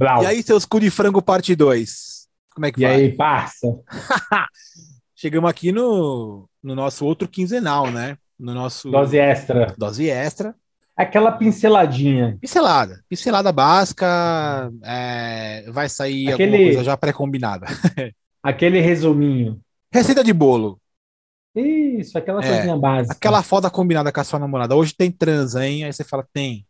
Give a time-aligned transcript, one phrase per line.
[0.00, 0.22] Blau.
[0.22, 2.26] E aí, seus cu de frango parte 2?
[2.54, 2.94] Como é que E vai?
[2.96, 3.66] aí, parça?
[5.14, 8.16] Chegamos aqui no, no nosso outro quinzenal, né?
[8.38, 9.74] No nosso Dose extra.
[9.76, 10.54] dose extra.
[10.96, 12.38] Aquela pinceladinha.
[12.40, 13.02] Pincelada.
[13.08, 14.70] Pincelada básica.
[14.82, 17.66] é, vai sair Aquele- alguma coisa já pré-combinada.
[18.42, 19.60] Aquele resuminho.
[19.92, 20.80] Receita de bolo.
[21.54, 23.12] Isso, aquela É, coisinha básica.
[23.14, 24.74] Aquela foda combinada com a sua namorada.
[24.74, 25.84] Hoje tem transa, hein?
[25.84, 26.64] Aí você fala, tem.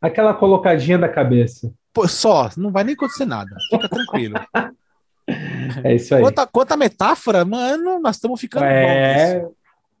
[0.00, 1.72] Aquela colocadinha da cabeça.
[1.92, 3.56] Pô, só, não vai nem acontecer nada.
[3.70, 4.34] Fica tranquilo.
[5.84, 6.22] É isso aí.
[6.22, 8.70] Quanto a, quanto a metáfora, mano, nós estamos ficando bons.
[8.72, 9.46] É,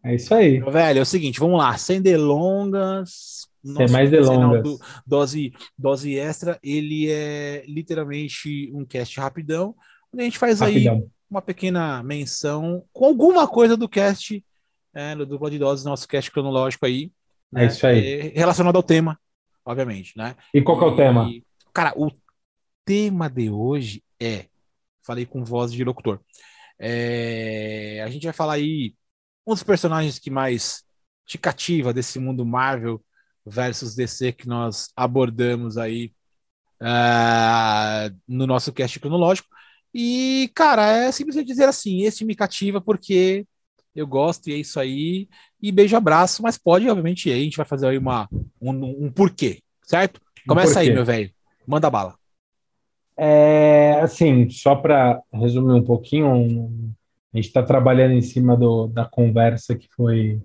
[0.04, 0.58] é isso aí.
[0.58, 3.46] Velho, é o seguinte, vamos lá, sem delongas.
[3.62, 4.62] Sem mais delongas.
[4.62, 9.74] do dose, dose extra, ele é literalmente um cast rapidão,
[10.12, 11.10] onde a gente faz aí Rapidão.
[11.30, 14.42] uma pequena menção com alguma coisa do cast,
[14.94, 17.12] é, do dupla de doses, nosso cast cronológico aí.
[17.54, 18.06] É isso aí.
[18.06, 19.18] é, relacionado ao tema,
[19.64, 20.36] obviamente, né?
[20.52, 21.30] E qual que é o tema?
[21.72, 22.10] Cara, o
[22.84, 24.46] tema de hoje é.
[25.02, 26.20] Falei com voz de locutor.
[26.78, 28.94] É, a gente vai falar aí
[29.46, 30.84] um dos personagens que mais
[31.26, 33.02] te cativa desse mundo Marvel
[33.44, 36.12] versus DC que nós abordamos aí
[36.80, 39.48] ah, no nosso cast cronológico.
[39.92, 43.46] E, cara, é simplesmente dizer assim: esse me cativa porque
[43.94, 45.28] eu gosto e é isso aí.
[45.60, 48.28] E beijo, abraço, mas pode, obviamente, a gente vai fazer aí uma,
[48.60, 50.20] um, um porquê, certo?
[50.46, 50.94] Começa aí, porquê.
[50.94, 51.30] meu velho.
[51.66, 52.14] Manda bala.
[53.16, 56.92] É, assim, só para resumir um pouquinho, um-
[57.34, 60.40] a gente está trabalhando em cima do, da conversa que foi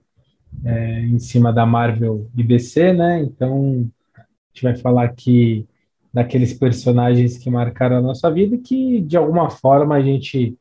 [0.65, 3.21] é, em cima da Marvel e DC, né?
[3.21, 4.21] Então, a
[4.53, 5.67] gente vai falar aqui
[6.13, 10.55] daqueles personagens que marcaram a nossa vida e que, de alguma forma, a gente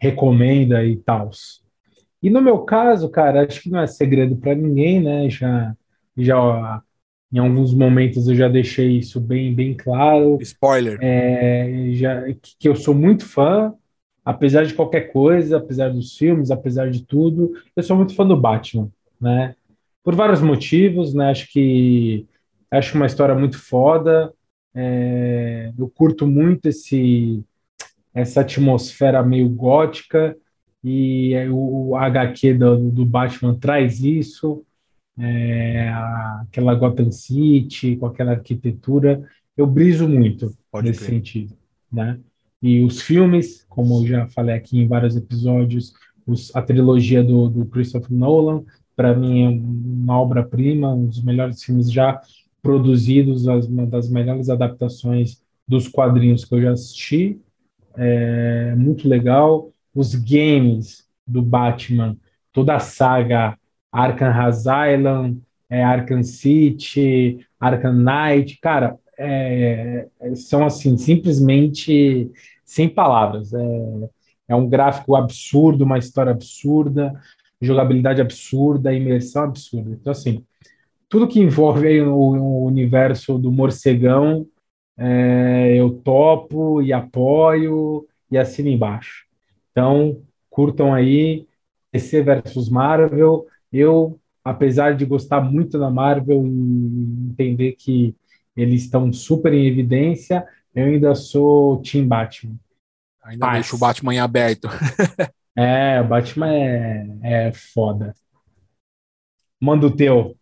[0.00, 1.30] recomenda e tal.
[2.22, 5.28] E no meu caso, cara, acho que não é segredo para ninguém, né?
[5.28, 5.74] Já,
[6.16, 6.82] já
[7.32, 10.98] em alguns momentos eu já deixei isso bem, bem claro Spoiler.
[11.02, 12.22] é, já,
[12.58, 13.74] que eu sou muito fã,
[14.24, 18.40] apesar de qualquer coisa, apesar dos filmes, apesar de tudo, eu sou muito fã do
[18.40, 19.54] Batman, né?
[20.02, 21.30] Por vários motivos, né?
[21.30, 22.26] Acho que
[22.70, 24.32] acho uma história muito foda.
[24.74, 27.42] é, eu curto muito esse
[28.14, 30.34] essa atmosfera meio gótica
[30.82, 34.64] e é, o, o HQ do, do Batman traz isso.
[35.18, 35.88] É,
[36.42, 39.22] aquela Gotham City, com aquela arquitetura,
[39.56, 41.10] eu briso muito Pode nesse crer.
[41.10, 41.56] sentido,
[41.92, 42.18] né?
[42.62, 45.92] E os filmes, como eu já falei aqui em vários episódios,
[46.26, 51.62] os- a trilogia do, do Christopher Nolan, para mim é uma obra-prima, um dos melhores
[51.62, 52.20] filmes já
[52.62, 57.40] produzidos, as- uma das melhores adaptações dos quadrinhos que eu já assisti,
[57.96, 59.72] é muito legal.
[59.94, 62.16] Os games do Batman,
[62.52, 63.58] toda a saga
[63.96, 65.40] Arkham Asylum,
[65.70, 72.30] é, Arkham City, Arkham Knight, cara, é, são assim, simplesmente
[72.64, 73.54] sem palavras.
[73.54, 74.08] É,
[74.48, 77.18] é um gráfico absurdo, uma história absurda,
[77.60, 79.90] jogabilidade absurda, imersão absurda.
[79.90, 80.44] Então, assim,
[81.08, 84.46] tudo que envolve o, o universo do morcegão,
[84.98, 89.24] é, eu topo e apoio e assino embaixo.
[89.70, 90.20] Então,
[90.50, 91.46] curtam aí
[91.92, 93.46] DC versus Marvel.
[93.72, 98.14] Eu, apesar de gostar muito da Marvel e entender que
[98.56, 102.56] eles estão super em evidência, eu ainda sou Team Batman.
[103.24, 103.54] Ainda Paz.
[103.54, 104.68] deixa o Batman em aberto.
[105.58, 108.14] É, o Batman é, é foda.
[109.58, 110.36] Manda o teu.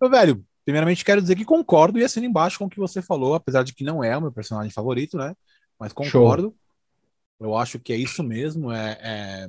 [0.00, 3.34] Meu velho, primeiramente quero dizer que concordo e assino embaixo com o que você falou,
[3.34, 5.34] apesar de que não é o meu personagem favorito, né?
[5.78, 6.54] Mas concordo.
[7.38, 8.72] Eu acho que é isso mesmo.
[8.72, 9.48] É, é-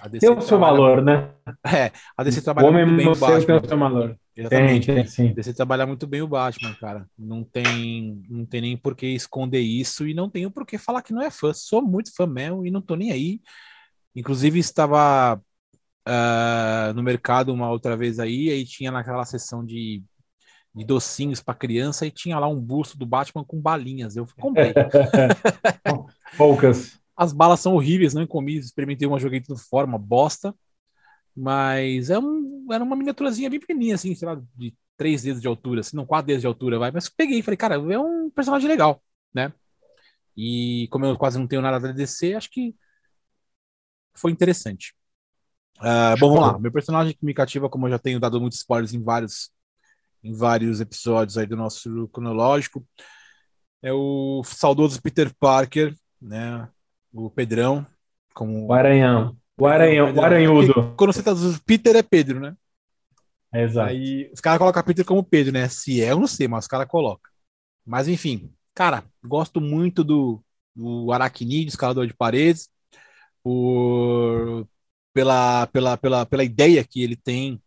[0.00, 1.30] a DC Tem o seu trabalha- valor, né?
[1.66, 3.60] É, a DC O trabalha homem muito bem o você tem Batman.
[3.60, 4.08] o seu valor.
[4.34, 4.86] Tem, Exatamente.
[4.86, 5.32] tem, sim.
[5.32, 7.06] DC trabalha muito bem o Batman, cara.
[7.18, 11.00] Não tem, não tem nem por que esconder isso e não tenho por que falar
[11.02, 11.52] que não é fã.
[11.54, 13.40] Sou muito fã mesmo e não tô nem aí.
[14.14, 15.40] Inclusive, estava
[16.06, 20.02] ah, no mercado uma outra vez aí, aí tinha naquela seção de,
[20.74, 24.16] de docinhos para criança e tinha lá um busto do Batman com balinhas.
[24.16, 24.74] Eu comprei.
[26.36, 26.98] Poucas.
[27.16, 30.54] As balas são horríveis, não comi, experimentei uma, joguei tudo fora, uma bosta.
[31.34, 35.48] Mas é um, era uma miniaturazinha bem pequenininha, assim, sei lá, de três dedos de
[35.48, 36.90] altura, assim, não, quatro dedos de altura, vai.
[36.90, 39.02] Mas peguei, falei, cara, é um personagem legal,
[39.34, 39.52] né?
[40.36, 42.74] E como eu quase não tenho nada da DC, acho que
[44.14, 44.94] foi interessante.
[45.78, 46.58] Ah, bom, vamos lá.
[46.58, 49.50] Meu personagem que me cativa, como eu já tenho dado muitos spoilers em vários,
[50.22, 52.86] em vários episódios aí do nosso cronológico,
[53.82, 56.68] é o saudoso Peter Parker, né?
[57.16, 57.86] O Pedrão,
[58.34, 59.36] como O Aranhão.
[59.58, 60.94] O Aranhão, o Aranhudo.
[60.98, 62.54] quando você tá dizendo Peter é Pedro, né?
[63.54, 63.88] Exato.
[63.88, 65.66] Aí os caras colocam Peter como Pedro, né?
[65.68, 67.30] Se é, eu não sei, mas os caras colocam.
[67.86, 72.68] Mas enfim, cara, gosto muito do, do Aracnide, escalador de paredes,
[73.42, 74.68] por,
[75.14, 77.62] pela, pela, pela, pela ideia que ele tem,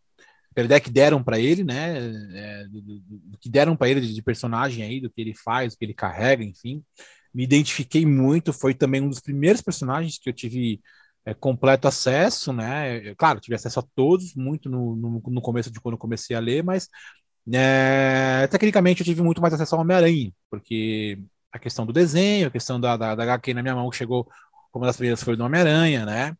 [0.54, 1.96] pela ideia que deram para ele, né?
[2.34, 5.34] É, do, do, do, que deram para ele de, de personagem aí, do que ele
[5.34, 6.84] faz, do que ele carrega, enfim.
[7.32, 10.80] Me identifiquei muito, foi também um dos primeiros personagens que eu tive
[11.24, 13.14] é, completo acesso, né?
[13.16, 16.62] Claro, tive acesso a todos, muito no, no, no começo de quando comecei a ler,
[16.64, 16.88] mas
[17.52, 21.18] é, tecnicamente eu tive muito mais acesso ao Homem-Aranha, porque
[21.52, 24.28] a questão do desenho, a questão da, da, da HQ na minha mão que chegou
[24.70, 26.36] como das primeiras foi do Homem-Aranha, né?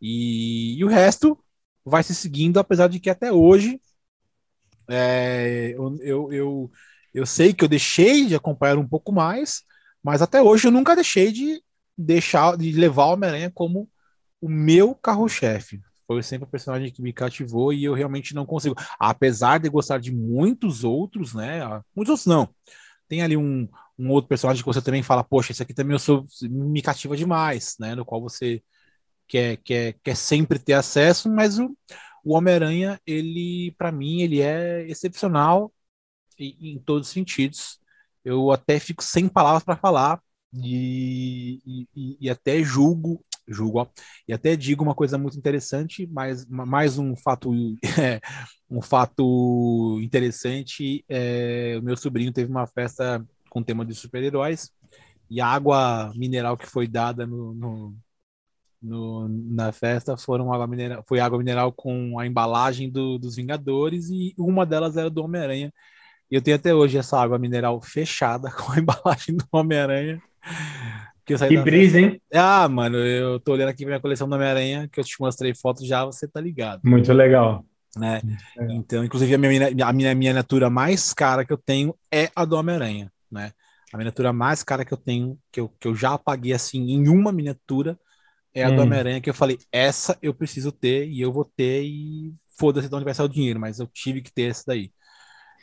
[0.00, 1.38] E, e, o resto
[1.84, 3.80] vai se seguindo, apesar de que até hoje
[4.88, 6.72] é, eu, eu, eu,
[7.14, 9.62] eu sei que eu deixei de acompanhar um pouco mais,
[10.04, 11.62] mas até hoje eu nunca deixei de
[11.96, 13.88] deixar de levar o Homem-Aranha como
[14.40, 15.80] o meu carro-chefe.
[16.06, 18.74] Foi sempre o personagem que me cativou e eu realmente não consigo.
[18.98, 21.60] Apesar de gostar de muitos outros, né?
[21.96, 22.54] Muitos outros não.
[23.08, 23.66] Tem ali um,
[23.98, 27.16] um outro personagem que você também fala, poxa, esse aqui também eu sou, me cativa
[27.16, 27.94] demais, né?
[27.94, 28.62] No qual você
[29.26, 31.74] quer, quer, quer sempre ter acesso, mas o,
[32.24, 35.72] o Homem-Aranha, ele, para mim, ele é excepcional
[36.38, 37.80] em, em todos os sentidos.
[38.24, 40.20] Eu até fico sem palavras para falar
[40.54, 43.86] e, e, e, até julgo julgo, ó.
[44.26, 47.52] E até digo uma coisa muito interessante, mas mais um fato,
[48.00, 48.20] é,
[48.70, 54.70] um fato interessante, é, o meu sobrinho teve uma festa com tema de super-heróis
[55.30, 57.96] e a água mineral que foi dada no, no,
[58.82, 64.10] no, na festa foram água mineral, foi água mineral com a embalagem do, dos Vingadores
[64.10, 65.72] e uma delas era do Homem-Aranha.
[66.34, 70.20] E eu tenho até hoje essa água mineral fechada com a embalagem do Homem-Aranha.
[71.24, 72.20] Que, que brisa, hein?
[72.32, 75.54] Ah, mano, eu tô olhando aqui pra minha coleção do Homem-Aranha, que eu te mostrei
[75.54, 76.80] fotos já, você tá ligado.
[76.82, 77.64] Muito legal.
[77.96, 78.20] Né?
[78.68, 82.56] Então, inclusive, a minha, a minha miniatura mais cara que eu tenho é a do
[82.56, 83.52] Homem-Aranha, né?
[83.92, 87.08] A miniatura mais cara que eu tenho, que eu, que eu já apaguei assim em
[87.08, 87.96] uma miniatura,
[88.52, 88.74] é a hum.
[88.74, 92.88] do Homem-Aranha, que eu falei, essa eu preciso ter e eu vou ter e foda-se
[92.88, 94.90] de onde vai sair o dinheiro, mas eu tive que ter essa daí.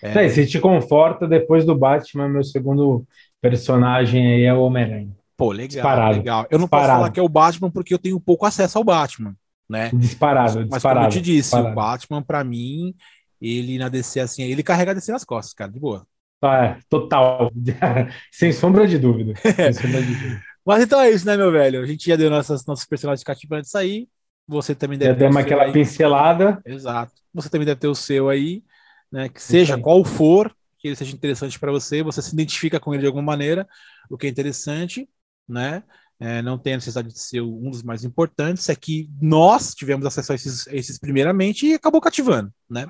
[0.01, 0.30] É...
[0.30, 3.06] Se te conforta, depois do Batman, meu segundo
[3.39, 5.15] personagem aí é o Homem-Aranha.
[5.38, 6.48] Pô, legal, disparado, legal.
[6.50, 6.88] Eu não disparado.
[6.88, 9.36] posso falar que é o Batman porque eu tenho pouco acesso ao Batman,
[9.69, 9.89] né?
[9.94, 11.00] Disparado, mas, disparado.
[11.00, 11.71] como eu te disse, disparado.
[11.71, 12.94] o Batman, para mim,
[13.42, 16.06] ele na DC, assim, ele carrega a DC nas costas, cara, de boa.
[16.42, 17.51] Ah, é, total.
[18.31, 19.33] Sem sombra de dúvida.
[19.56, 20.42] Sem sombra de dúvida.
[20.65, 21.81] Mas então é isso, né, meu velho?
[21.81, 24.07] A gente já deu nossas, nossos personagens cativantes de sair.
[24.48, 25.33] Você também deve já ter.
[25.33, 26.62] Já aquela pincelada.
[26.65, 27.13] Exato.
[27.33, 28.63] Você também deve ter o seu aí,
[29.12, 29.30] né?
[29.30, 33.02] Que seja qual for, que ele seja interessante para você, você se identifica com ele
[33.02, 33.68] de alguma maneira,
[34.10, 35.08] o que é interessante
[35.52, 35.84] né?
[36.19, 40.06] É, não tem a necessidade de ser um dos mais importantes, é que nós tivemos
[40.06, 42.88] acesso a esses, a esses primeiramente e acabou cativando, né?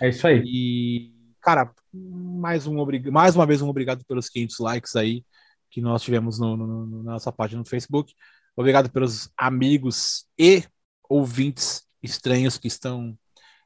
[0.00, 0.42] É isso aí.
[0.44, 5.24] E, cara, mais, um, mais uma vez um obrigado pelos 500 likes aí
[5.70, 8.12] que nós tivemos no, no, no, na nossa página no Facebook.
[8.56, 10.64] Obrigado pelos amigos e
[11.08, 13.16] ouvintes estranhos que estão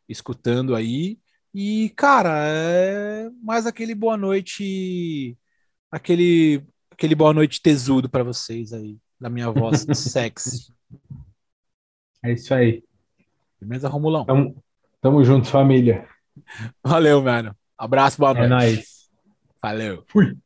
[0.09, 1.19] escutando aí.
[1.55, 5.37] E, cara, é mais aquele boa noite,
[5.91, 10.73] aquele aquele boa noite tesudo para vocês aí, da minha voz sexy.
[12.23, 12.83] É isso aí.
[13.61, 14.25] Beleza, Romulão?
[14.25, 14.63] Tamo,
[15.01, 16.07] tamo junto, família.
[16.83, 17.57] Valeu, mano.
[17.77, 18.47] Abraço, boa é noite.
[18.47, 19.11] É nóis.
[19.63, 20.05] Valeu.
[20.09, 20.37] Fui.